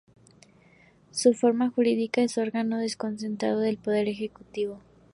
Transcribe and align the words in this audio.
Su 1.11 1.35
forma 1.35 1.69
jurídica 1.69 2.23
es 2.23 2.39
órgano 2.39 2.79
desconcentrado 2.79 3.59
del 3.59 3.77
Poder 3.77 4.07
Ejecutivo. 4.07 4.81